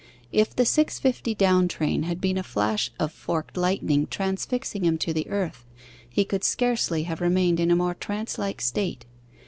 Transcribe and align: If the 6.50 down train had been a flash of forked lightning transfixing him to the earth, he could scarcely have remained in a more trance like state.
If 0.31 0.55
the 0.55 0.63
6.50 0.63 1.37
down 1.37 1.67
train 1.67 2.01
had 2.01 2.19
been 2.19 2.39
a 2.39 2.41
flash 2.41 2.89
of 2.99 3.11
forked 3.11 3.55
lightning 3.55 4.07
transfixing 4.07 4.83
him 4.83 4.97
to 4.97 5.13
the 5.13 5.29
earth, 5.29 5.63
he 6.09 6.25
could 6.25 6.43
scarcely 6.43 7.03
have 7.03 7.21
remained 7.21 7.59
in 7.59 7.69
a 7.69 7.75
more 7.75 7.93
trance 7.93 8.39
like 8.39 8.61
state. 8.61 9.05